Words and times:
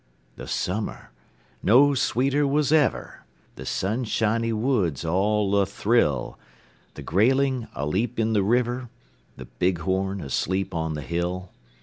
The 0.35 0.47
summer 0.47 1.11
no 1.61 1.93
sweeter 1.93 2.47
was 2.47 2.71
ever; 2.71 3.23
The 3.53 3.67
sunshiny 3.67 4.51
woods 4.51 5.05
all 5.05 5.55
athrill; 5.61 6.39
The 6.95 7.03
grayling 7.03 7.67
aleap 7.75 8.17
in 8.19 8.33
the 8.33 8.41
river, 8.41 8.89
The 9.37 9.45
bighorn 9.45 10.19
asleep 10.19 10.73
on 10.73 10.95
the 10.95 11.03
hill. 11.03 11.51